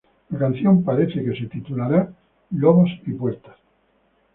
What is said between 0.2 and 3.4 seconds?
La canción aparece que se titulará "Wolves And Doors".